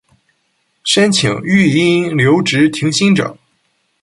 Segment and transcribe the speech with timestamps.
[0.83, 3.37] 申请育婴留职停薪者